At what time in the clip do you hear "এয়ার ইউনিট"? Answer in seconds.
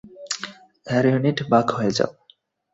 0.87-1.37